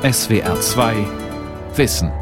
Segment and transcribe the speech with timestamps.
[0.00, 0.94] SWR 2
[1.74, 2.12] Wissen.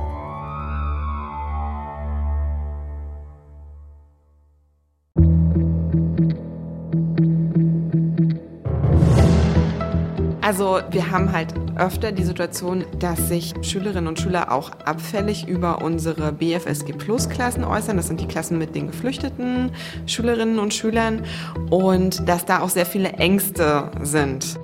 [10.41, 15.83] Also wir haben halt öfter die Situation, dass sich Schülerinnen und Schüler auch abfällig über
[15.83, 17.99] unsere BFSG Plus Klassen äußern.
[17.99, 19.71] Das sind die Klassen mit den geflüchteten
[20.07, 21.27] Schülerinnen und Schülern
[21.69, 24.59] und dass da auch sehr viele Ängste sind.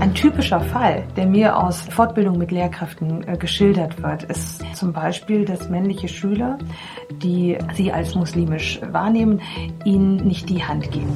[0.00, 5.44] Ein typischer Fall, der mir aus Fortbildung mit Lehrkräften äh, geschildert wird, ist zum Beispiel,
[5.44, 6.58] dass männliche Schüler,
[7.10, 9.40] die sie als muslimisch wahrnehmen,
[9.84, 11.12] ihnen nicht die Hand geben.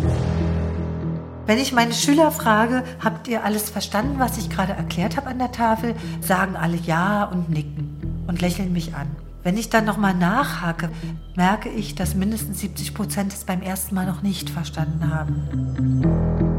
[1.46, 5.38] Wenn ich meine Schüler frage, habt ihr alles verstanden, was ich gerade erklärt habe an
[5.38, 9.06] der Tafel, sagen alle ja und nicken und lächeln mich an.
[9.44, 10.90] Wenn ich dann nochmal nachhake,
[11.36, 16.51] merke ich, dass mindestens 70 Prozent es beim ersten Mal noch nicht verstanden haben.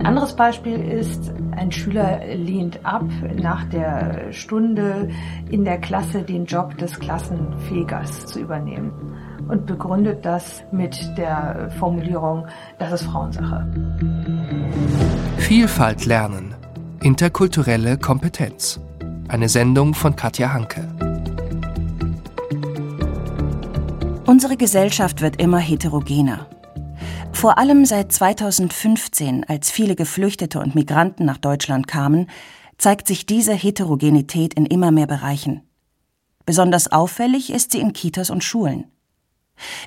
[0.00, 3.04] Ein anderes Beispiel ist, ein Schüler lehnt ab,
[3.34, 5.10] nach der Stunde
[5.50, 8.92] in der Klasse den Job des Klassenfegers zu übernehmen
[9.46, 12.46] und begründet das mit der Formulierung,
[12.78, 13.70] das ist Frauensache.
[15.36, 16.54] Vielfalt lernen.
[17.02, 18.80] Interkulturelle Kompetenz.
[19.28, 20.88] Eine Sendung von Katja Hanke.
[24.24, 26.46] Unsere Gesellschaft wird immer heterogener.
[27.32, 32.28] Vor allem seit 2015, als viele Geflüchtete und Migranten nach Deutschland kamen,
[32.76, 35.62] zeigt sich diese Heterogenität in immer mehr Bereichen.
[36.44, 38.84] Besonders auffällig ist sie in Kitas und Schulen.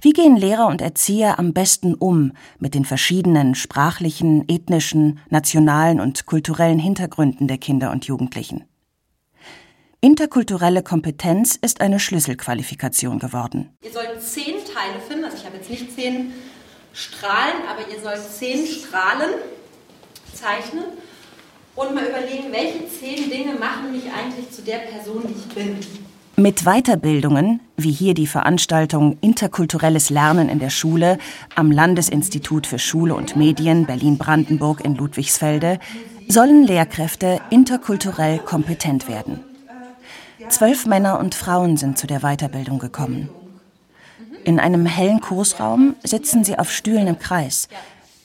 [0.02, 6.26] Wie gehen Lehrer und Erzieher am besten um mit den verschiedenen sprachlichen, ethnischen, nationalen und
[6.26, 8.66] kulturellen Hintergründen der Kinder und Jugendlichen?
[10.02, 13.70] Interkulturelle Kompetenz ist eine Schlüsselqualifikation geworden.
[13.82, 16.34] Ihr sollt zehn Teile finden, also ich habe jetzt nicht zehn
[16.94, 19.32] Strahlen, aber ihr sollt zehn Strahlen
[20.34, 20.84] zeichnen
[21.76, 25.78] und mal überlegen, welche zehn Dinge machen mich eigentlich zu der Person, die ich bin.
[26.36, 31.20] Mit Weiterbildungen, wie hier die Veranstaltung Interkulturelles Lernen in der Schule
[31.56, 35.80] am Landesinstitut für Schule und Medien Berlin-Brandenburg in Ludwigsfelde,
[36.28, 39.42] sollen Lehrkräfte interkulturell kompetent werden.
[40.50, 43.30] Zwölf Männer und Frauen sind zu der Weiterbildung gekommen.
[44.44, 47.70] In einem hellen Kursraum sitzen sie auf Stühlen im Kreis.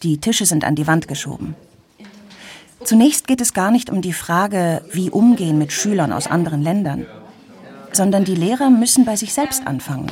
[0.02, 1.54] Die Tische sind an die Wand geschoben.
[2.84, 7.06] Zunächst geht es gar nicht um die Frage, wie umgehen mit Schülern aus anderen Ländern,
[7.92, 10.10] sondern die Lehrer müssen bei sich selbst anfangen.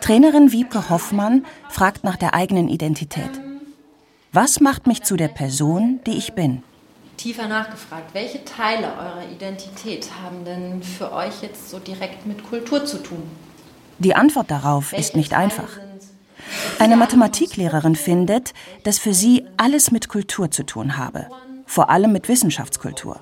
[0.00, 3.30] Trainerin Wiebke Hoffmann fragt nach der eigenen Identität.
[4.32, 6.62] Was macht mich zu der Person, die ich bin?
[7.16, 12.84] Tiefer nachgefragt, welche Teile eurer Identität haben denn für euch jetzt so direkt mit Kultur
[12.84, 13.22] zu tun?
[14.02, 15.68] Die Antwort darauf ist nicht einfach.
[16.80, 18.52] Eine Mathematiklehrerin findet,
[18.82, 21.28] dass für sie alles mit Kultur zu tun habe,
[21.66, 23.20] vor allem mit Wissenschaftskultur.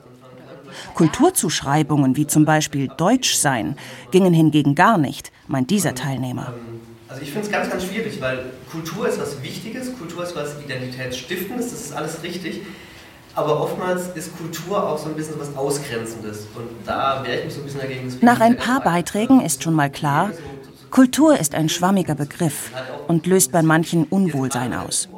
[0.95, 3.77] Kulturzuschreibungen wie zum Beispiel Deutsch sein
[4.11, 6.55] gingen hingegen gar nicht, meint dieser Teilnehmer.
[7.09, 10.55] Also ich finde es ganz, ganz schwierig, weil Kultur ist was Wichtiges, Kultur ist was
[10.65, 12.63] Identitätsstiftendes, das ist alles richtig.
[13.35, 16.47] Aber oftmals ist Kultur auch so ein bisschen was Ausgrenzendes.
[16.57, 18.19] Und da wehre ich mich so ein bisschen dagegen.
[18.23, 20.31] Nach ein paar Beiträgen ist schon mal klar,
[20.91, 22.73] Kultur ist ein schwammiger Begriff
[23.07, 25.09] und löst bei manchen Unwohlsein aus.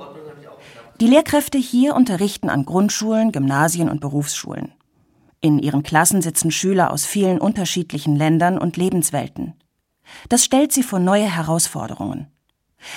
[1.01, 4.73] Die Lehrkräfte hier unterrichten an Grundschulen, Gymnasien und Berufsschulen.
[5.41, 9.55] In ihren Klassen sitzen Schüler aus vielen unterschiedlichen Ländern und Lebenswelten.
[10.29, 12.29] Das stellt sie vor neue Herausforderungen.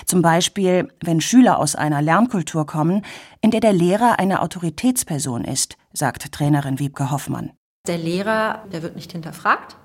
[0.06, 3.04] Zum Beispiel, wenn Schüler aus einer Lernkultur kommen,
[3.42, 7.52] in der der Lehrer eine Autoritätsperson ist, sagt Trainerin Wiebke Hoffmann.
[7.88, 9.78] Der Lehrer, der wird nicht hinterfragt.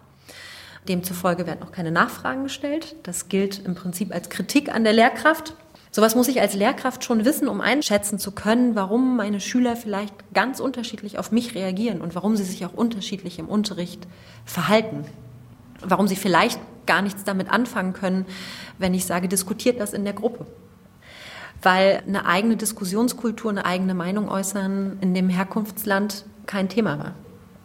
[0.88, 2.96] Demzufolge werden auch keine Nachfragen gestellt.
[3.02, 5.54] Das gilt im Prinzip als Kritik an der Lehrkraft.
[5.92, 10.14] Sowas muss ich als Lehrkraft schon wissen, um einschätzen zu können, warum meine Schüler vielleicht
[10.32, 14.06] ganz unterschiedlich auf mich reagieren und warum sie sich auch unterschiedlich im Unterricht
[14.44, 15.04] verhalten.
[15.82, 18.24] Warum sie vielleicht gar nichts damit anfangen können,
[18.78, 20.47] wenn ich sage, diskutiert das in der Gruppe.
[21.62, 27.14] Weil eine eigene Diskussionskultur, eine eigene Meinung äußern in dem Herkunftsland kein Thema war.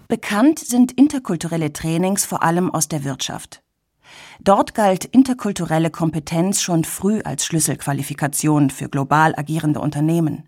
[0.07, 3.63] Bekannt sind interkulturelle Trainings vor allem aus der Wirtschaft.
[4.39, 10.47] Dort galt interkulturelle Kompetenz schon früh als Schlüsselqualifikation für global agierende Unternehmen.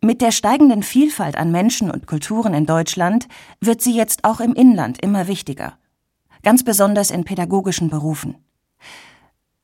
[0.00, 3.26] Mit der steigenden Vielfalt an Menschen und Kulturen in Deutschland
[3.60, 5.78] wird sie jetzt auch im Inland immer wichtiger,
[6.42, 8.36] ganz besonders in pädagogischen Berufen.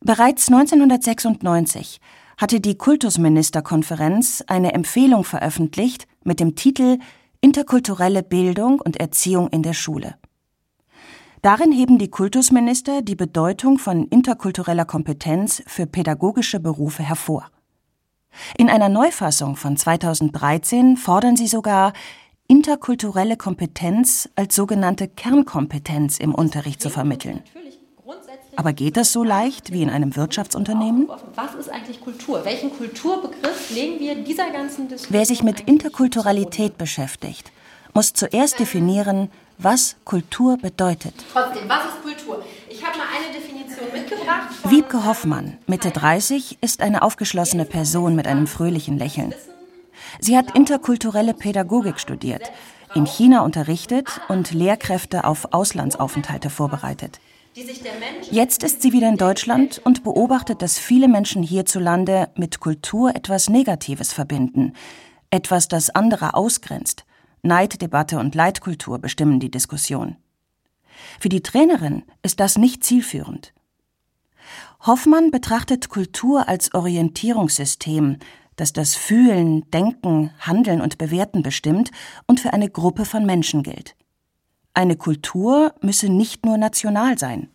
[0.01, 2.01] Bereits 1996
[2.39, 6.99] hatte die Kultusministerkonferenz eine Empfehlung veröffentlicht mit dem Titel
[7.44, 10.15] Interkulturelle Bildung und Erziehung in der Schule.
[11.43, 17.50] Darin heben die Kultusminister die Bedeutung von interkultureller Kompetenz für pädagogische Berufe hervor.
[18.56, 21.94] In einer Neufassung von 2013 fordern sie sogar,
[22.47, 27.43] interkulturelle Kompetenz als sogenannte Kernkompetenz im Unterricht zu vermitteln.
[28.57, 31.09] Aber geht das so leicht wie in einem Wirtschaftsunternehmen?
[31.35, 32.45] Was ist eigentlich Kultur?
[32.45, 35.19] Welchen Kulturbegriff legen wir dieser ganzen Diskussion?
[35.19, 37.51] Wer sich mit Interkulturalität beschäftigt,
[37.95, 41.15] muss zuerst definieren, was Kultur bedeutet.
[41.33, 42.45] Trotzdem, was ist Kultur?
[42.69, 44.49] Ich habe mal eine Definition mitgebracht.
[44.65, 49.35] Wiebke Hoffmann, Mitte 30, ist eine aufgeschlossene Person mit einem fröhlichen Lächeln.
[50.21, 52.51] Sie hat interkulturelle Pädagogik studiert,
[52.95, 57.21] in China unterrichtet und Lehrkräfte auf Auslandsaufenthalte vorbereitet.
[58.31, 63.51] Jetzt ist sie wieder in Deutschland und beobachtet, dass viele Menschen hierzulande mit Kultur etwas
[63.51, 64.73] Negatives verbinden,
[65.31, 67.05] etwas, das andere ausgrenzt.
[67.43, 70.17] Neiddebatte und Leitkultur bestimmen die Diskussion.
[71.21, 73.53] Für die Trainerin ist das nicht zielführend.
[74.87, 78.19] Hoffmann betrachtet Kultur als Orientierungssystem,
[78.57, 81.91] das das Fühlen, Denken, Handeln und Bewerten bestimmt
[82.27, 83.95] und für eine Gruppe von Menschen gilt.
[84.75, 87.49] Eine Kultur müsse nicht nur national sein.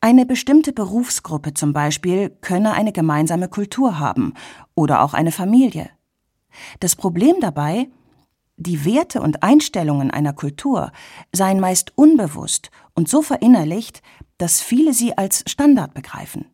[0.00, 4.34] Eine bestimmte Berufsgruppe zum Beispiel könne eine gemeinsame Kultur haben
[4.74, 5.90] oder auch eine Familie.
[6.80, 7.88] Das Problem dabei,
[8.56, 10.92] die Werte und Einstellungen einer Kultur
[11.32, 14.02] seien meist unbewusst und so verinnerlicht,
[14.38, 16.46] dass viele sie als Standard begreifen.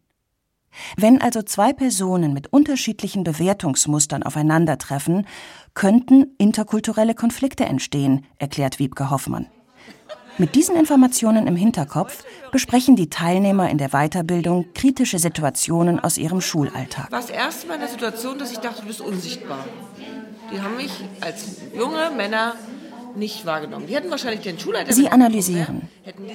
[0.97, 5.27] Wenn also zwei Personen mit unterschiedlichen Bewertungsmustern aufeinandertreffen,
[5.75, 9.47] könnten interkulturelle Konflikte entstehen, erklärt Wiebke Hoffmann.
[10.41, 16.41] Mit diesen Informationen im Hinterkopf besprechen die Teilnehmer in der Weiterbildung kritische Situationen aus ihrem
[16.41, 17.11] Schulalltag.
[17.11, 19.65] War das erste Mal in der Situation, dass ich dachte, du bist unsichtbar.
[20.53, 22.55] Die haben mich als junge Männer
[23.19, 23.87] nicht wahrgenommen.
[23.87, 24.93] Die hätten wahrscheinlich den Schulleiter.
[24.93, 25.89] Sie analysieren.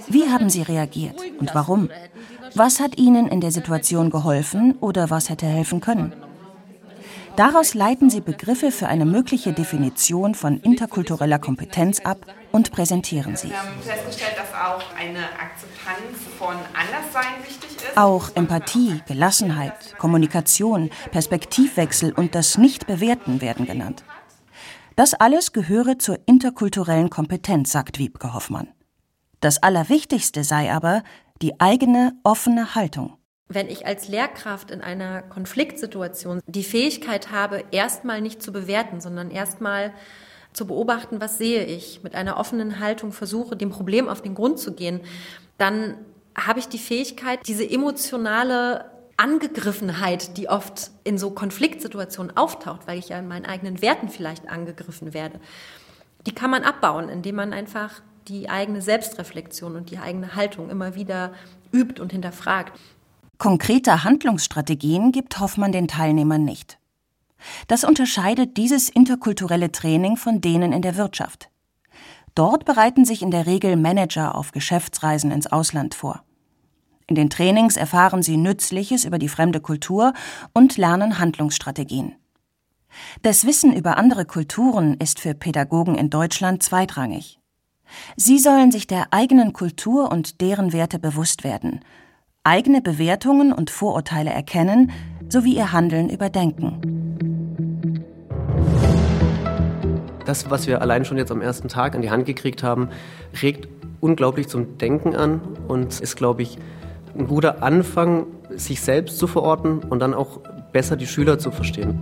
[0.08, 1.90] Wie haben Sie reagiert und warum?
[2.56, 6.14] Was hat Ihnen in der Situation geholfen oder was hätte helfen können?
[7.36, 13.50] Daraus leiten Sie Begriffe für eine mögliche Definition von interkultureller Kompetenz ab und präsentieren sie.
[13.50, 17.98] Wir haben festgestellt, dass auch eine Akzeptanz von Anderssein wichtig ist.
[17.98, 24.04] Auch Empathie, Gelassenheit, Kommunikation, Perspektivwechsel und das Nichtbewerten werden genannt.
[24.96, 28.68] Das alles gehöre zur interkulturellen Kompetenz, sagt Wiebke Hoffmann.
[29.40, 31.04] Das Allerwichtigste sei aber
[31.42, 33.18] die eigene offene Haltung.
[33.50, 39.32] Wenn ich als Lehrkraft in einer Konfliktsituation die Fähigkeit habe, erstmal nicht zu bewerten, sondern
[39.32, 39.94] erstmal
[40.54, 44.60] zu beobachten, was sehe ich, mit einer offenen Haltung versuche, dem Problem auf den Grund
[44.60, 45.02] zu gehen,
[45.58, 45.98] dann
[46.38, 53.10] habe ich die Fähigkeit, diese emotionale Angegriffenheit, die oft in so Konfliktsituationen auftaucht, weil ich
[53.10, 55.40] ja in meinen eigenen Werten vielleicht angegriffen werde,
[56.26, 60.96] die kann man abbauen, indem man einfach die eigene Selbstreflexion und die eigene Haltung immer
[60.96, 61.34] wieder
[61.72, 62.80] übt und hinterfragt.
[63.38, 66.78] Konkrete Handlungsstrategien gibt Hoffmann den Teilnehmern nicht.
[67.68, 71.50] Das unterscheidet dieses interkulturelle Training von denen in der Wirtschaft.
[72.36, 76.24] Dort bereiten sich in der Regel Manager auf Geschäftsreisen ins Ausland vor.
[77.08, 80.14] In den Trainings erfahren sie Nützliches über die fremde Kultur
[80.54, 82.16] und lernen Handlungsstrategien.
[83.22, 87.40] Das Wissen über andere Kulturen ist für Pädagogen in Deutschland zweitrangig.
[88.16, 91.82] Sie sollen sich der eigenen Kultur und deren Werte bewusst werden
[92.44, 94.92] eigene Bewertungen und Vorurteile erkennen
[95.30, 96.82] sowie ihr Handeln überdenken.
[100.26, 102.90] Das, was wir allein schon jetzt am ersten Tag an die Hand gekriegt haben,
[103.42, 103.68] regt
[104.02, 106.58] unglaublich zum Denken an und ist, glaube ich,
[107.18, 110.40] ein guter Anfang, sich selbst zu verorten und dann auch
[110.72, 112.00] besser die Schüler zu verstehen.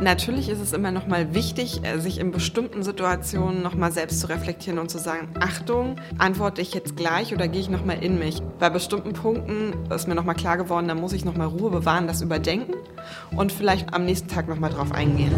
[0.00, 4.20] Natürlich ist es immer noch mal wichtig, äh, sich in bestimmten Situationen noch mal selbst
[4.20, 7.94] zu reflektieren und zu sagen, Achtung, antworte ich jetzt gleich oder gehe ich noch mal
[7.94, 8.42] in mich?
[8.58, 11.70] Bei bestimmten Punkten ist mir noch mal klar geworden, da muss ich noch mal Ruhe
[11.70, 12.74] bewahren, das überdenken
[13.34, 15.32] und vielleicht am nächsten Tag noch mal drauf eingehen.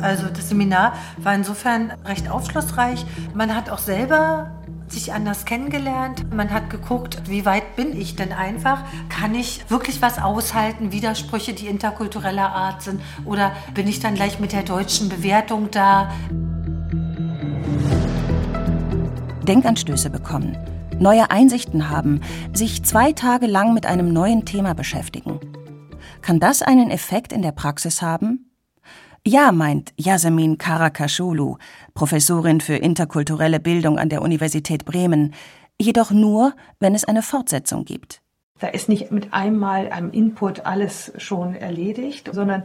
[0.00, 3.06] Also das Seminar war insofern recht aufschlussreich.
[3.34, 4.50] Man hat auch selber
[4.92, 6.32] sich anders kennengelernt.
[6.32, 8.84] Man hat geguckt, wie weit bin ich denn einfach?
[9.08, 10.92] Kann ich wirklich was aushalten?
[10.92, 13.00] Widersprüche, die interkultureller Art sind?
[13.24, 16.12] Oder bin ich dann gleich mit der deutschen Bewertung da?
[19.48, 20.56] Denkanstöße bekommen,
[21.00, 22.20] neue Einsichten haben,
[22.52, 25.40] sich zwei Tage lang mit einem neuen Thema beschäftigen.
[26.20, 28.51] Kann das einen Effekt in der Praxis haben?
[29.24, 31.56] Ja, meint Yasemin Karakashulu,
[31.94, 35.32] Professorin für interkulturelle Bildung an der Universität Bremen,
[35.80, 38.20] jedoch nur, wenn es eine Fortsetzung gibt.
[38.62, 42.62] Da ist nicht mit einmal einem Input alles schon erledigt, sondern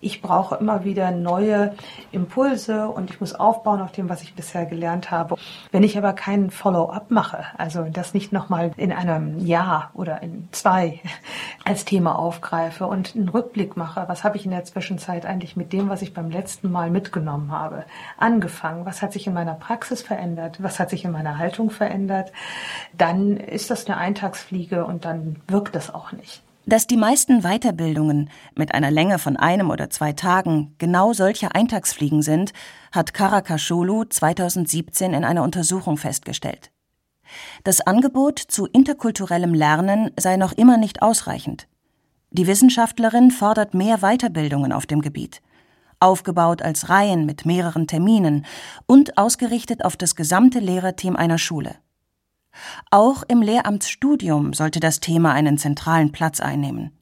[0.00, 1.74] ich brauche immer wieder neue
[2.12, 5.34] Impulse und ich muss aufbauen auf dem, was ich bisher gelernt habe.
[5.72, 10.48] Wenn ich aber keinen Follow-up mache, also das nicht nochmal in einem Jahr oder in
[10.52, 11.00] zwei
[11.64, 15.72] als Thema aufgreife und einen Rückblick mache, was habe ich in der Zwischenzeit eigentlich mit
[15.72, 17.86] dem, was ich beim letzten Mal mitgenommen habe,
[18.18, 22.30] angefangen, was hat sich in meiner Praxis verändert, was hat sich in meiner Haltung verändert,
[22.96, 26.42] dann ist das eine Eintagsfliege und dann wirkt das auch nicht.
[26.66, 32.22] Dass die meisten Weiterbildungen mit einer Länge von einem oder zwei Tagen genau solche Eintagsfliegen
[32.22, 32.52] sind,
[32.92, 36.70] hat Karakasholu 2017 in einer Untersuchung festgestellt.
[37.64, 41.66] Das Angebot zu interkulturellem Lernen sei noch immer nicht ausreichend.
[42.30, 45.42] Die Wissenschaftlerin fordert mehr Weiterbildungen auf dem Gebiet,
[45.98, 48.46] aufgebaut als Reihen mit mehreren Terminen
[48.86, 51.76] und ausgerichtet auf das gesamte Lehrerteam einer Schule.
[52.90, 56.92] Auch im Lehramtsstudium sollte das Thema einen zentralen Platz einnehmen.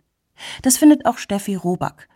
[0.63, 2.09] Das findet auch Steffi Roback.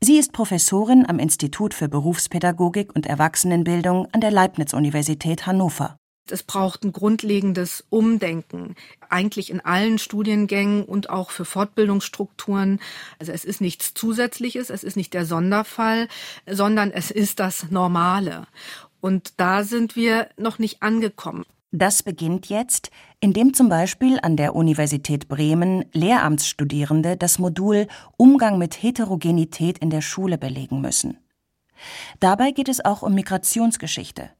[0.00, 5.98] Sie ist Professorin am Institut für Berufspädagogik und Erwachsenenbildung an der Leibniz-Universität Hannover.
[6.28, 8.74] Es braucht ein grundlegendes Umdenken,
[9.08, 12.80] eigentlich in allen Studiengängen und auch für Fortbildungsstrukturen.
[13.20, 16.08] Also es ist nichts Zusätzliches, es ist nicht der Sonderfall,
[16.50, 18.46] sondern es ist das Normale.
[19.00, 21.44] Und da sind wir noch nicht angekommen.
[21.78, 22.90] Das beginnt jetzt,
[23.20, 30.00] indem zum Beispiel an der Universität Bremen Lehramtsstudierende das Modul Umgang mit Heterogenität in der
[30.00, 31.18] Schule belegen müssen.
[32.18, 34.30] Dabei geht es auch um Migrationsgeschichte.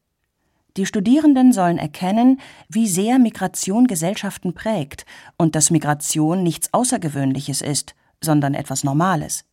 [0.79, 2.41] Die Studierenden sollen erkennen,
[2.71, 5.05] wie sehr Migration Gesellschaften prägt
[5.37, 9.45] und dass Migration nichts Außergewöhnliches ist, sondern etwas Normales.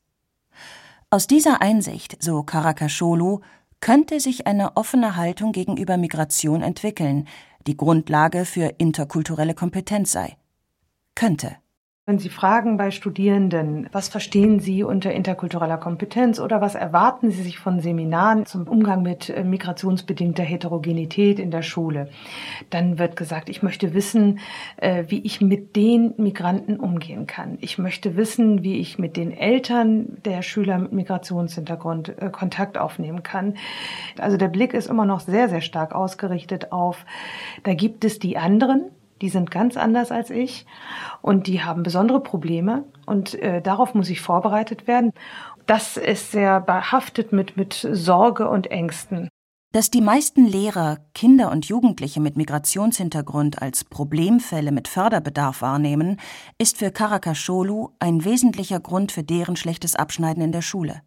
[1.09, 3.41] Aus dieser Einsicht, so Karakasholu,
[3.83, 7.27] könnte sich eine offene Haltung gegenüber Migration entwickeln,
[7.67, 10.37] die Grundlage für interkulturelle Kompetenz sei.
[11.15, 11.62] Könnte.
[12.05, 17.41] Wenn Sie fragen bei Studierenden, was verstehen Sie unter interkultureller Kompetenz oder was erwarten Sie
[17.41, 22.09] sich von Seminaren zum Umgang mit äh, migrationsbedingter Heterogenität in der Schule,
[22.69, 24.39] dann wird gesagt, ich möchte wissen,
[24.75, 27.57] äh, wie ich mit den Migranten umgehen kann.
[27.61, 33.23] Ich möchte wissen, wie ich mit den Eltern der Schüler mit Migrationshintergrund äh, Kontakt aufnehmen
[33.23, 33.55] kann.
[34.19, 37.05] Also der Blick ist immer noch sehr, sehr stark ausgerichtet auf,
[37.63, 38.91] da gibt es die anderen,
[39.23, 40.65] die sind ganz anders als ich
[41.21, 45.13] und die haben besondere Probleme und äh, darauf muss ich vorbereitet werden.
[45.65, 49.29] Das ist sehr behaftet mit, mit Sorge und Ängsten.
[49.71, 56.19] Dass die meisten Lehrer Kinder und Jugendliche mit Migrationshintergrund als Problemfälle mit Förderbedarf wahrnehmen,
[56.57, 61.01] ist für Karakasholu ein wesentlicher Grund für deren schlechtes Abschneiden in der Schule.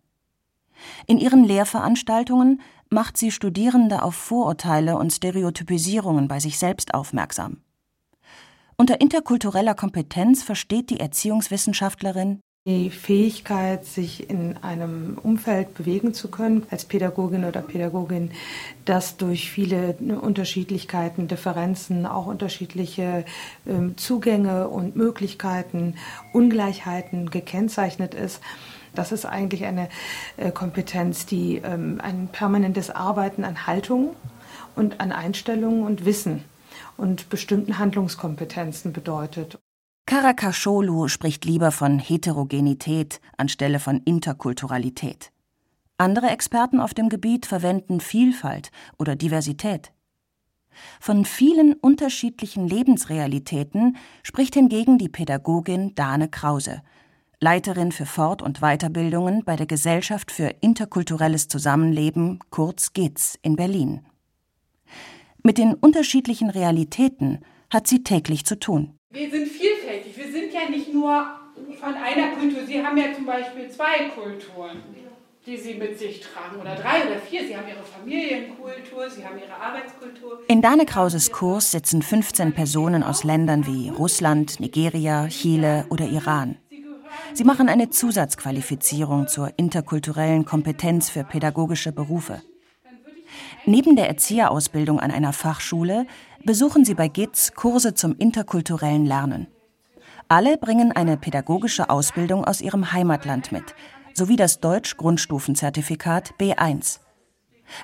[1.07, 7.59] In ihren Lehrveranstaltungen macht sie Studierende auf Vorurteile und Stereotypisierungen bei sich selbst aufmerksam.
[8.79, 16.67] Unter interkultureller Kompetenz versteht die Erziehungswissenschaftlerin die Fähigkeit, sich in einem Umfeld bewegen zu können
[16.69, 18.33] als Pädagogin oder Pädagogin,
[18.85, 23.25] das durch viele Unterschiedlichkeiten, Differenzen, auch unterschiedliche
[23.67, 25.95] äh, Zugänge und Möglichkeiten,
[26.33, 28.41] Ungleichheiten gekennzeichnet ist.
[28.97, 29.89] Das ist eigentlich eine
[30.37, 34.17] äh, Kompetenz, die ähm, ein permanentes Arbeiten an Haltung
[34.75, 36.43] und an Einstellungen und Wissen
[36.97, 39.59] und bestimmten Handlungskompetenzen bedeutet.
[40.07, 45.33] Karakasholu spricht lieber von Heterogenität anstelle von Interkulturalität.
[45.99, 49.93] Andere Experten auf dem Gebiet verwenden Vielfalt oder Diversität.
[51.01, 56.83] Von vielen unterschiedlichen Lebensrealitäten spricht hingegen die Pädagogin Dane Krause,
[57.41, 64.07] Leiterin für Fort- und Weiterbildungen bei der Gesellschaft für interkulturelles Zusammenleben, kurz GITS, in Berlin.
[65.47, 67.39] Mit den unterschiedlichen Realitäten
[67.73, 68.99] hat sie täglich zu tun.
[69.13, 70.17] Wir sind vielfältig.
[70.17, 71.25] Wir sind ja nicht nur
[71.79, 72.67] von einer Kultur.
[72.67, 74.83] Sie haben ja zum Beispiel zwei Kulturen,
[75.47, 76.61] die Sie mit sich tragen.
[76.61, 77.47] Oder drei oder vier.
[77.47, 80.41] Sie haben Ihre Familienkultur, Sie haben Ihre Arbeitskultur.
[80.49, 86.57] In Dane Krauses Kurs sitzen 15 Personen aus Ländern wie Russland, Nigeria, Chile oder Iran.
[87.35, 92.43] Sie machen eine Zusatzqualifizierung zur interkulturellen Kompetenz für pädagogische Berufe.
[93.65, 96.07] Neben der Erzieherausbildung an einer Fachschule
[96.45, 99.49] besuchen sie bei GITS Kurse zum interkulturellen Lernen.
[100.29, 103.75] Alle bringen eine pädagogische Ausbildung aus ihrem Heimatland mit,
[104.13, 107.01] sowie das Deutsch-Grundstufenzertifikat B1.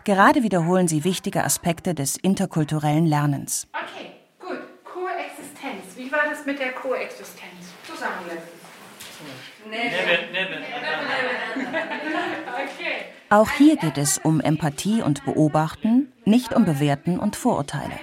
[0.05, 3.69] Gerade wiederholen sie wichtige Aspekte des interkulturellen Lernens.
[3.73, 4.61] Okay, gut.
[4.85, 5.97] Koexistenz.
[5.97, 7.75] Wie war das mit der Koexistenz?
[7.87, 8.62] Zusammensetzen.
[13.31, 17.95] Auch hier geht es um Empathie und Beobachten, nicht um Bewerten und Vorurteile.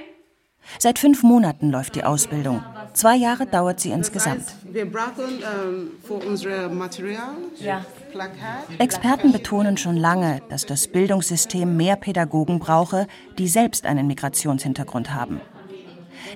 [0.77, 2.63] Seit fünf Monaten läuft die Ausbildung.
[2.93, 4.43] Zwei Jahre dauert sie insgesamt.
[4.63, 7.85] Wir brauchen ähm, für unser Material ja.
[8.77, 15.41] Experten betonen schon lange, dass das Bildungssystem mehr Pädagogen brauche, die selbst einen Migrationshintergrund haben.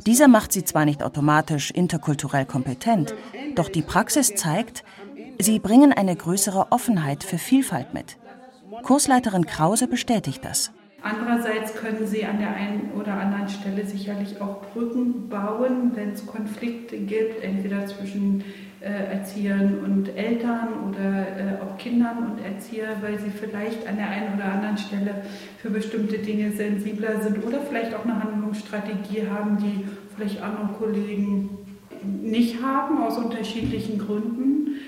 [0.06, 3.13] Dieser macht sie zwar nicht automatisch interkulturell kompetent,
[3.56, 4.84] doch die Praxis zeigt,
[5.40, 8.18] sie bringen eine größere Offenheit für Vielfalt mit.
[8.84, 10.72] Kursleiterin Krause bestätigt das.
[11.04, 16.25] Andererseits können Sie an der einen oder anderen Stelle sicherlich auch Brücken bauen, wenn es
[16.25, 18.42] Konflikte gibt, entweder zwischen
[18.80, 24.10] äh, Erziehern und Eltern oder äh, auch Kindern und Erzieher, weil sie vielleicht an der
[24.10, 25.24] einen oder anderen Stelle
[25.62, 29.86] für bestimmte Dinge sensibler sind oder vielleicht auch eine Handlungsstrategie haben, die
[30.16, 31.50] vielleicht andere Kollegen
[32.22, 34.80] nicht haben, aus unterschiedlichen Gründen.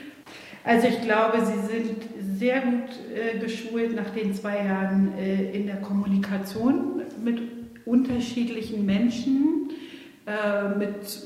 [0.65, 5.67] Also ich glaube, sie sind sehr gut äh, geschult nach den zwei Jahren äh, in
[5.67, 7.39] der Kommunikation mit
[7.85, 9.69] unterschiedlichen Menschen,
[10.25, 11.25] äh, mit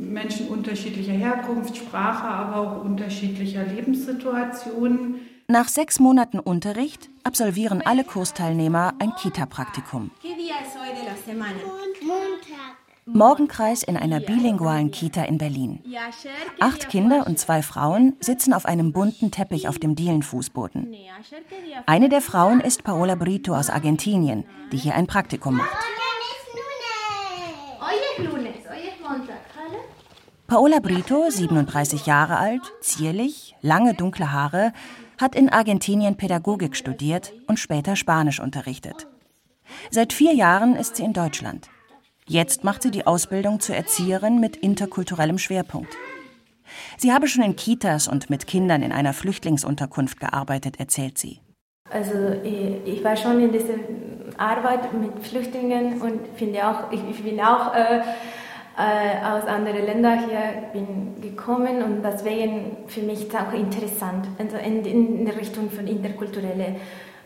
[0.00, 5.16] Menschen unterschiedlicher Herkunft, Sprache, aber auch unterschiedlicher Lebenssituationen.
[5.46, 10.10] Nach sechs Monaten Unterricht absolvieren alle Kursteilnehmer ein Kita-Praktikum.
[13.06, 15.82] Morgenkreis in einer bilingualen Kita in Berlin.
[16.58, 20.94] Acht Kinder und zwei Frauen sitzen auf einem bunten Teppich auf dem Dielenfußboden.
[21.86, 25.76] Eine der Frauen ist Paola Brito aus Argentinien, die hier ein Praktikum macht.
[30.46, 34.72] Paola Brito, 37 Jahre alt, zierlich, lange dunkle Haare,
[35.20, 39.06] hat in Argentinien Pädagogik studiert und später Spanisch unterrichtet.
[39.90, 41.68] Seit vier Jahren ist sie in Deutschland.
[42.26, 45.94] Jetzt macht sie die Ausbildung zur Erzieherin mit interkulturellem Schwerpunkt.
[46.96, 51.40] Sie habe schon in Kitas und mit Kindern in einer Flüchtlingsunterkunft gearbeitet, erzählt sie.
[51.90, 53.74] Also ich war schon in dieser
[54.38, 58.00] Arbeit mit Flüchtlingen und finde auch, ich bin auch äh,
[58.78, 64.82] äh, aus anderen Ländern hier bin gekommen und deswegen für mich auch interessant, also in,
[64.84, 66.76] in Richtung von interkultureller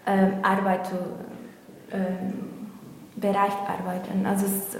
[0.05, 0.97] äh, Arbeit zu
[1.91, 2.58] äh,
[3.21, 4.27] Bereich arbeiten.
[4.27, 4.79] Also es,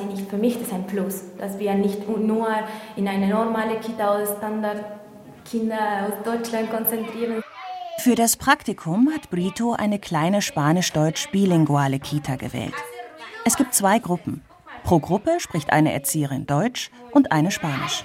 [0.00, 2.48] ich nicht, für mich ist ein Plus, dass wir nicht nur
[2.96, 7.42] in eine normale Kita oder Standardkinder aus Deutschland konzentrieren.
[7.98, 12.74] Für das Praktikum hat Brito eine kleine spanisch-deutsch-bilinguale Kita gewählt.
[13.44, 14.42] Es gibt zwei Gruppen.
[14.82, 18.04] Pro Gruppe spricht eine Erzieherin Deutsch und eine Spanisch.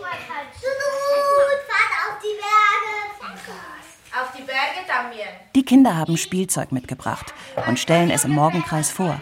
[5.56, 7.34] Die Kinder haben Spielzeug mitgebracht
[7.68, 9.22] und stellen es im Morgenkreis vor.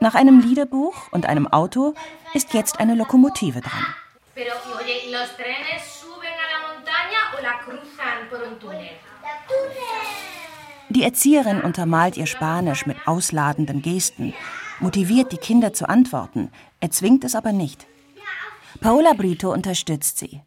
[0.00, 1.94] Nach einem Liederbuch und einem Auto
[2.32, 3.86] ist jetzt eine Lokomotive dran.
[10.88, 14.34] Die Erzieherin untermalt ihr Spanisch mit ausladenden Gesten,
[14.80, 17.86] motiviert die Kinder zu antworten, erzwingt es aber nicht.
[18.80, 20.40] Paola Brito unterstützt sie.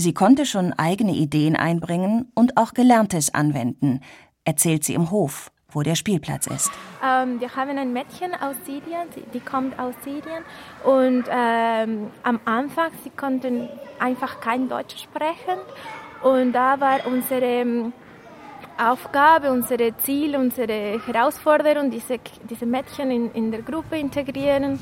[0.00, 4.00] Sie konnte schon eigene Ideen einbringen und auch Gelerntes anwenden,
[4.44, 6.70] erzählt sie im Hof, wo der Spielplatz ist.
[7.04, 10.44] Ähm, wir haben ein Mädchen aus Syrien, die kommt aus Syrien
[10.84, 15.58] und ähm, am Anfang sie konnten einfach kein Deutsch sprechen
[16.22, 17.92] und da war unsere ähm,
[18.78, 24.78] Aufgabe, unsere Ziel, unsere Herausforderung, diese, diese Mädchen in, in der Gruppe integrieren.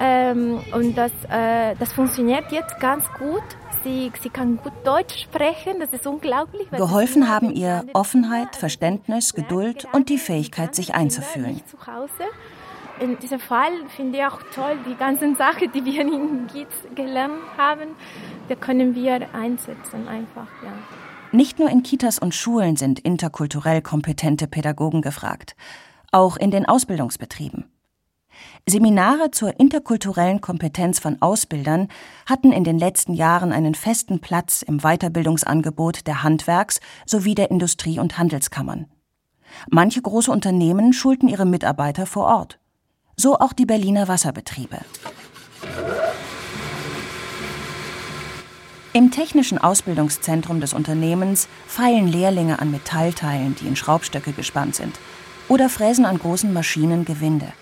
[0.00, 3.42] Ähm, und das, äh, das funktioniert jetzt ganz gut.
[3.84, 6.70] Sie, sie kann gut Deutsch sprechen, das ist unglaublich.
[6.70, 11.60] Geholfen haben ihr Offenheit, Verständnis, Geduld und die Fähigkeit, sich einzufühlen.
[13.00, 17.34] In diesem Fall finde ich auch toll, die ganzen Sachen, die wir in GITS gelernt
[17.56, 17.90] haben,
[18.48, 20.72] die können wir einsetzen einfach, ja.
[21.30, 25.54] Nicht nur in Kitas und Schulen sind interkulturell kompetente Pädagogen gefragt,
[26.10, 27.66] auch in den Ausbildungsbetrieben.
[28.66, 31.88] Seminare zur interkulturellen Kompetenz von Ausbildern
[32.26, 37.98] hatten in den letzten Jahren einen festen Platz im Weiterbildungsangebot der Handwerks- sowie der Industrie-
[37.98, 38.86] und Handelskammern.
[39.70, 42.58] Manche große Unternehmen schulten ihre Mitarbeiter vor Ort.
[43.16, 44.78] So auch die Berliner Wasserbetriebe.
[48.92, 54.98] Im technischen Ausbildungszentrum des Unternehmens feilen Lehrlinge an Metallteilen, die in Schraubstöcke gespannt sind,
[55.48, 57.52] oder fräsen an großen Maschinen Gewinde.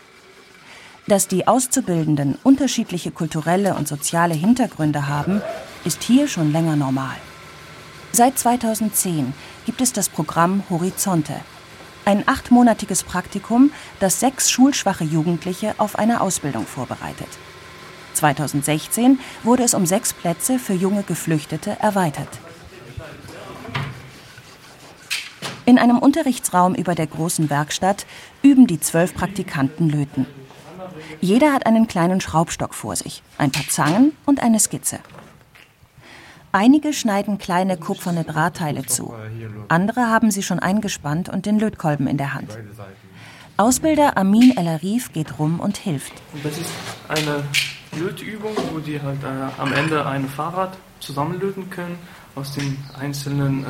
[1.08, 5.40] Dass die Auszubildenden unterschiedliche kulturelle und soziale Hintergründe haben,
[5.84, 7.16] ist hier schon länger normal.
[8.10, 9.32] Seit 2010
[9.66, 11.34] gibt es das Programm Horizonte,
[12.04, 17.28] ein achtmonatiges Praktikum, das sechs schulschwache Jugendliche auf eine Ausbildung vorbereitet.
[18.14, 22.28] 2016 wurde es um sechs Plätze für junge Geflüchtete erweitert.
[25.66, 28.06] In einem Unterrichtsraum über der großen Werkstatt
[28.42, 30.26] üben die zwölf Praktikanten Löten.
[31.20, 34.98] Jeder hat einen kleinen Schraubstock vor sich, ein paar Zangen und eine Skizze.
[36.52, 39.14] Einige schneiden kleine kupferne Drahtteile zu.
[39.68, 42.56] Andere haben sie schon eingespannt und den Lötkolben in der Hand.
[43.58, 46.12] Ausbilder Amin El Arif geht rum und hilft.
[46.42, 46.70] Das ist
[47.08, 47.44] eine
[47.98, 51.98] Lötübung, wo die halt äh, am Ende ein Fahrrad zusammenlöten können
[52.34, 53.66] aus den einzelnen äh,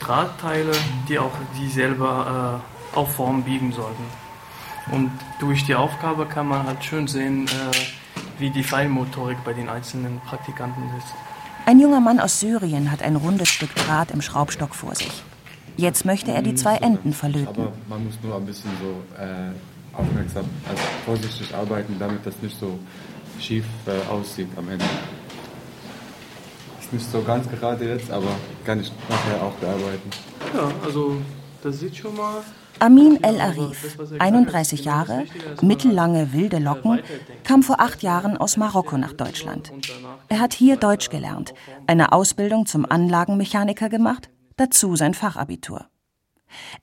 [0.00, 0.72] Drahtteile,
[1.08, 2.62] die auch die selber
[2.94, 4.04] äh, auf Form biegen sollten.
[4.90, 9.68] Und durch die Aufgabe kann man halt schön sehen, äh, wie die Feinmotorik bei den
[9.68, 11.06] einzelnen Praktikanten ist.
[11.66, 15.22] Ein junger Mann aus Syrien hat ein rundes Stück Draht im Schraubstock vor sich.
[15.76, 17.48] Jetzt möchte er die zwei Enden verlöten.
[17.48, 19.52] Aber man muss nur ein bisschen so äh,
[19.96, 22.78] aufmerksam, also vorsichtig arbeiten, damit das nicht so
[23.38, 24.84] schief äh, aussieht am Ende.
[26.80, 28.30] Ist nicht so ganz gerade jetzt, aber
[28.64, 30.10] kann ich nachher auch bearbeiten.
[30.54, 31.16] Ja, also
[31.62, 32.42] das sieht schon mal
[32.78, 35.24] Amin El Arif, 31 Jahre,
[35.60, 37.00] mittellange wilde Locken,
[37.44, 39.72] kam vor acht Jahren aus Marokko nach Deutschland.
[40.28, 41.54] Er hat hier Deutsch gelernt,
[41.86, 45.86] eine Ausbildung zum Anlagenmechaniker gemacht, dazu sein Fachabitur.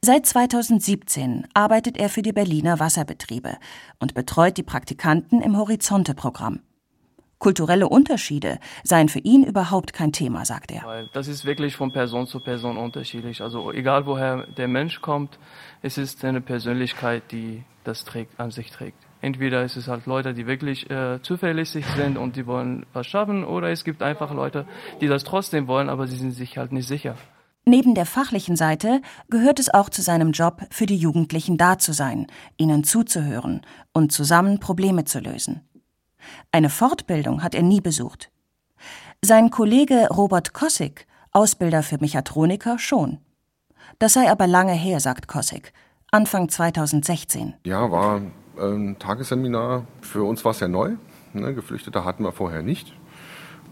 [0.01, 3.57] Seit 2017 arbeitet er für die Berliner Wasserbetriebe
[3.99, 6.61] und betreut die Praktikanten im Horizonte-Programm.
[7.39, 10.83] Kulturelle Unterschiede seien für ihn überhaupt kein Thema, sagt er.
[10.83, 13.41] Weil das ist wirklich von Person zu Person unterschiedlich.
[13.41, 15.37] Also egal woher der Mensch kommt,
[15.81, 18.97] es ist eine Persönlichkeit, die das trägt, an sich trägt.
[19.21, 23.43] Entweder ist es halt Leute, die wirklich äh, zuverlässig sind und die wollen was schaffen,
[23.43, 24.65] oder es gibt einfach Leute,
[25.01, 27.15] die das trotzdem wollen, aber sie sind sich halt nicht sicher.
[27.69, 31.91] Neben der fachlichen Seite gehört es auch zu seinem Job, für die Jugendlichen da zu
[31.91, 35.66] sein, ihnen zuzuhören und zusammen Probleme zu lösen.
[36.51, 38.29] Eine Fortbildung hat er nie besucht.
[39.21, 43.19] Sein Kollege Robert Kossig, Ausbilder für Mechatroniker, schon.
[43.99, 45.73] Das sei aber lange her, sagt Kossig.
[46.11, 47.55] Anfang 2016.
[47.65, 48.21] Ja, war
[48.59, 49.85] ein Tagesseminar.
[50.01, 50.95] Für uns war es ja neu.
[51.33, 51.53] Ne?
[51.53, 52.93] Geflüchtete hatten wir vorher nicht.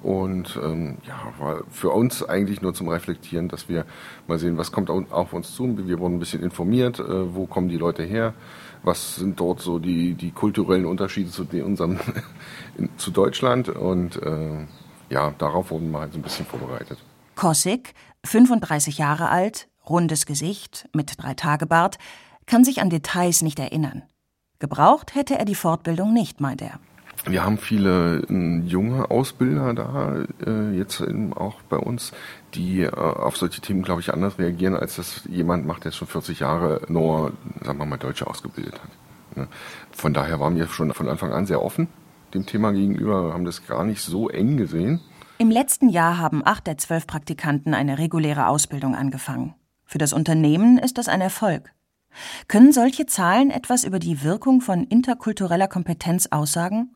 [0.06, 3.86] Und ähm, ja, war für uns eigentlich nur zum Reflektieren, dass wir
[4.28, 5.76] mal sehen, was kommt auf uns zu.
[5.88, 8.36] Wir wurden ein bisschen informiert, äh, wo kommen die Leute her,
[8.84, 12.00] was sind dort so die, die kulturellen Unterschiede zu unserem
[12.98, 14.68] zu Deutschland und äh,
[15.10, 17.00] ja, darauf wurden wir halt so ein bisschen vorbereitet.
[17.34, 21.98] Kossig, 35 Jahre alt, rundes Gesicht, mit drei Tagebart,
[22.46, 24.04] kann sich an Details nicht erinnern.
[24.60, 26.80] Gebraucht hätte er die Fortbildung nicht, meint er.
[27.27, 31.03] Wir haben viele äh, junge Ausbilder da, äh, jetzt
[31.35, 32.11] auch bei uns,
[32.53, 36.07] die äh, auf solche Themen, glaube ich, anders reagieren, als das jemand macht, der schon
[36.07, 37.33] 40 Jahre nur,
[37.63, 39.38] sagen wir mal, Deutsche ausgebildet hat.
[39.38, 39.47] Ne?
[39.91, 41.88] Von daher waren wir schon von Anfang an sehr offen
[42.35, 44.99] dem Thema gegenüber, haben das gar nicht so eng gesehen.
[45.38, 49.55] Im letzten Jahr haben acht der zwölf Praktikanten eine reguläre Ausbildung angefangen.
[49.85, 51.71] Für das Unternehmen ist das ein Erfolg.
[52.47, 56.94] Können solche Zahlen etwas über die Wirkung von interkultureller Kompetenz aussagen?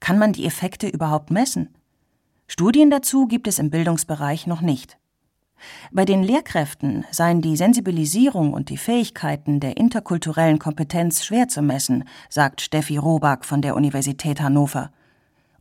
[0.00, 1.74] Kann man die Effekte überhaupt messen?
[2.48, 4.98] Studien dazu gibt es im Bildungsbereich noch nicht.
[5.90, 12.04] Bei den Lehrkräften seien die Sensibilisierung und die Fähigkeiten der interkulturellen Kompetenz schwer zu messen,
[12.28, 14.90] sagt Steffi Robak von der Universität Hannover.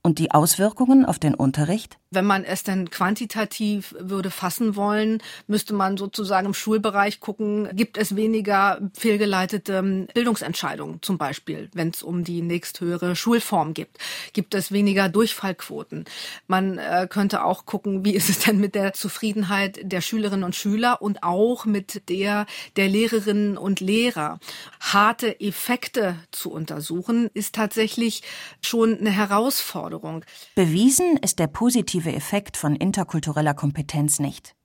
[0.04, 1.98] Und die Auswirkungen auf den Unterricht?
[2.16, 7.98] Wenn man es denn quantitativ würde fassen wollen, müsste man sozusagen im Schulbereich gucken, gibt
[7.98, 13.98] es weniger fehlgeleitete Bildungsentscheidungen zum Beispiel, wenn es um die nächsthöhere Schulform gibt.
[14.34, 16.06] Gibt es weniger Durchfallquoten?
[16.48, 20.56] Man äh, könnte auch gucken, wie ist es denn mit der Zufriedenheit der Schülerinnen und
[20.56, 24.40] Schüler und auch mit der der Lehrerinnen und Lehrer.
[24.80, 28.24] Harte Effekte zu untersuchen, ist tatsächlich
[28.62, 30.24] schon eine Herausforderung.
[30.56, 34.56] Bewiesen ist der positive Effekt von interkultureller Kompetenz nicht.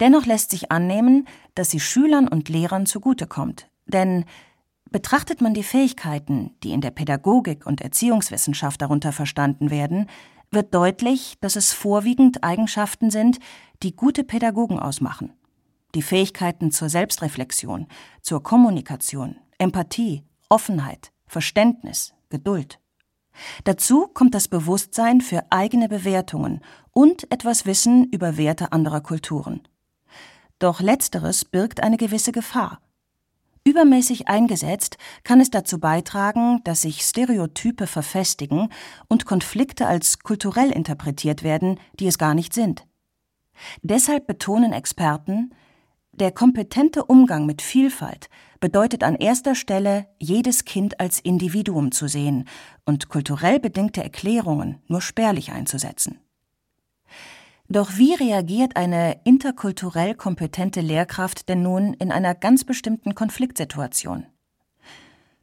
[0.00, 3.68] Dennoch lässt sich annehmen, dass sie Schülern und Lehrern zugutekommt.
[3.86, 4.24] Denn
[4.90, 10.08] betrachtet man die Fähigkeiten, die in der Pädagogik und Erziehungswissenschaft darunter verstanden werden,
[10.50, 13.38] wird deutlich, dass es vorwiegend Eigenschaften sind,
[13.82, 15.32] die gute Pädagogen ausmachen.
[15.94, 17.86] Die Fähigkeiten zur Selbstreflexion,
[18.20, 22.78] zur Kommunikation, Empathie, Offenheit, Verständnis, Geduld.
[23.64, 26.60] Dazu kommt das Bewusstsein für eigene Bewertungen
[26.92, 29.62] und etwas Wissen über Werte anderer Kulturen.
[30.58, 32.80] Doch letzteres birgt eine gewisse Gefahr.
[33.64, 38.68] Übermäßig eingesetzt kann es dazu beitragen, dass sich Stereotype verfestigen
[39.08, 42.86] und Konflikte als kulturell interpretiert werden, die es gar nicht sind.
[43.82, 45.54] Deshalb betonen Experten,
[46.12, 48.28] der kompetente Umgang mit Vielfalt
[48.62, 52.44] bedeutet an erster Stelle, jedes Kind als Individuum zu sehen
[52.84, 56.20] und kulturell bedingte Erklärungen nur spärlich einzusetzen.
[57.68, 64.26] Doch wie reagiert eine interkulturell kompetente Lehrkraft denn nun in einer ganz bestimmten Konfliktsituation?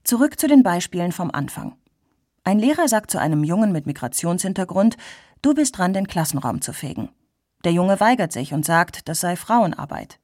[0.06, 1.76] Zurück zu den Beispielen vom Anfang.
[2.46, 4.96] Ein Lehrer sagt zu einem Jungen mit Migrationshintergrund,
[5.42, 7.10] du bist dran, den Klassenraum zu fegen.
[7.66, 10.20] Der Junge weigert sich und sagt, das sei Frauenarbeit.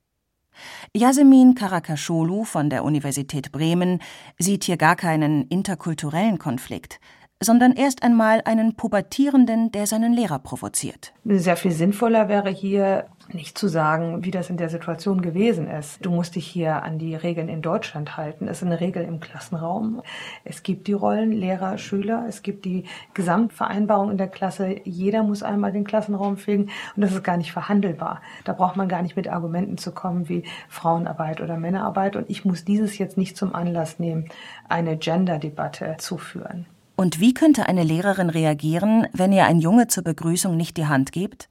[0.94, 4.02] Yasemin Karakasholu von der Universität Bremen
[4.38, 7.00] sieht hier gar keinen interkulturellen Konflikt,
[7.41, 11.13] sondern erst einmal einen Pubertierenden, der seinen Lehrer provoziert.
[11.26, 16.06] Sehr viel sinnvoller wäre hier nicht zu sagen, wie das in der Situation gewesen ist.
[16.06, 18.48] Du musst dich hier an die Regeln in Deutschland halten.
[18.48, 20.02] Es ist eine Regel im Klassenraum.
[20.43, 22.26] Es gibt die Rollen Lehrer, Schüler.
[22.30, 24.76] Es gibt die Gesamtvereinbarung in der Klasse.
[24.84, 26.69] Jeder muss einmal den Klassenraum fegen.
[26.95, 28.21] Und das ist gar nicht verhandelbar.
[28.43, 32.15] Da braucht man gar nicht mit Argumenten zu kommen wie Frauenarbeit oder Männerarbeit.
[32.15, 34.30] Und ich muss dieses jetzt nicht zum Anlass nehmen,
[34.69, 36.67] eine Gender-Debatte zu führen.
[36.95, 41.12] Und wie könnte eine Lehrerin reagieren, wenn ihr ein Junge zur Begrüßung nicht die Hand
[41.12, 41.49] gibt?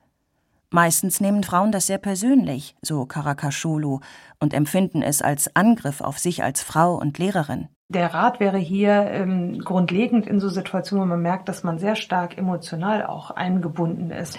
[0.70, 4.00] Meistens nehmen Frauen das sehr persönlich, so Karakashulu,
[4.40, 7.68] und empfinden es als Angriff auf sich als Frau und Lehrerin.
[7.90, 11.94] Der Rat wäre hier ähm, grundlegend in so Situationen, wo man merkt, dass man sehr
[11.94, 14.38] stark emotional auch eingebunden ist,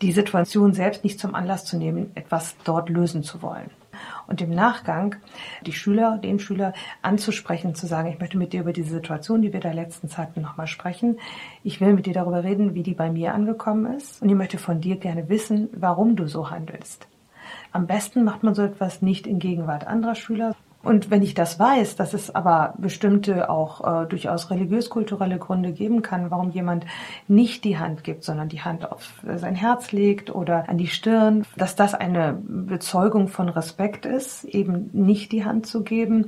[0.00, 3.70] die Situation selbst nicht zum Anlass zu nehmen, etwas dort lösen zu wollen
[4.26, 5.16] und im Nachgang
[5.64, 9.52] die Schüler, den Schüler anzusprechen, zu sagen, ich möchte mit dir über diese Situation, die
[9.52, 11.18] wir der letzten Zeit nochmal sprechen.
[11.62, 14.58] Ich will mit dir darüber reden, wie die bei mir angekommen ist und ich möchte
[14.58, 17.06] von dir gerne wissen, warum du so handelst.
[17.72, 20.54] Am besten macht man so etwas nicht in Gegenwart anderer Schüler,
[20.86, 26.00] und wenn ich das weiß, dass es aber bestimmte auch äh, durchaus religiös-kulturelle Gründe geben
[26.00, 26.86] kann, warum jemand
[27.26, 31.44] nicht die Hand gibt, sondern die Hand auf sein Herz legt oder an die Stirn,
[31.56, 36.26] dass das eine Bezeugung von Respekt ist, eben nicht die Hand zu geben,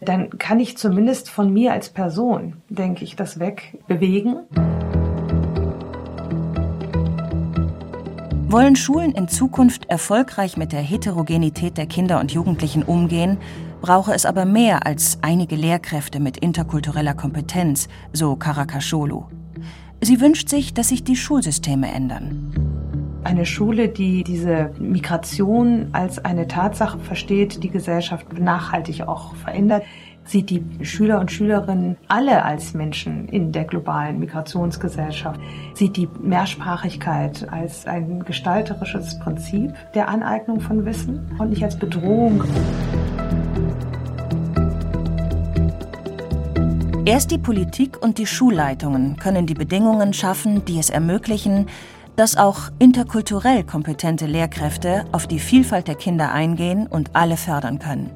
[0.00, 4.40] dann kann ich zumindest von mir als Person, denke ich, das wegbewegen.
[8.48, 13.38] Wollen Schulen in Zukunft erfolgreich mit der Heterogenität der Kinder und Jugendlichen umgehen,
[13.80, 19.24] brauche es aber mehr als einige Lehrkräfte mit interkultureller Kompetenz, so Karakasholu.
[20.00, 22.52] Sie wünscht sich, dass sich die Schulsysteme ändern.
[23.22, 29.82] Eine Schule, die diese Migration als eine Tatsache versteht, die Gesellschaft nachhaltig auch verändert,
[30.24, 35.40] sieht die Schüler und Schülerinnen alle als Menschen in der globalen Migrationsgesellschaft,
[35.74, 42.44] sieht die Mehrsprachigkeit als ein gestalterisches Prinzip der Aneignung von Wissen und nicht als Bedrohung.
[47.06, 51.66] Erst die Politik und die Schulleitungen können die Bedingungen schaffen, die es ermöglichen,
[52.16, 58.10] dass auch interkulturell kompetente Lehrkräfte auf die Vielfalt der Kinder eingehen und alle fördern können.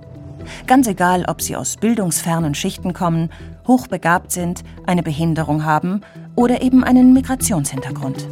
[0.66, 3.31] Ganz egal, ob sie aus bildungsfernen Schichten kommen,
[3.66, 6.03] hochbegabt sind, eine Behinderung haben
[6.37, 8.29] oder eben einen Migrationshintergrund.